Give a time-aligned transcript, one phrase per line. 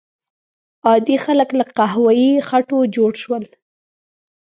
[0.87, 3.43] عادي خلک له قهوه یي خټو جوړ شول.